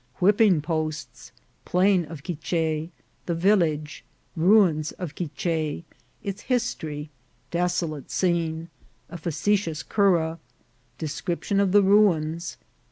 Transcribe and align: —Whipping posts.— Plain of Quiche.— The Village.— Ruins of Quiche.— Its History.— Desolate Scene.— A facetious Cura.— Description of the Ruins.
—Whipping 0.19 0.63
posts.— 0.63 1.31
Plain 1.63 2.05
of 2.05 2.23
Quiche.— 2.23 2.89
The 3.27 3.35
Village.— 3.35 4.03
Ruins 4.35 4.93
of 4.93 5.13
Quiche.— 5.13 5.83
Its 6.27 6.41
History.— 6.41 7.11
Desolate 7.51 8.09
Scene.— 8.09 8.69
A 9.11 9.17
facetious 9.19 9.83
Cura.— 9.83 10.39
Description 11.05 11.59
of 11.59 11.71
the 11.71 11.83
Ruins. 11.83 12.57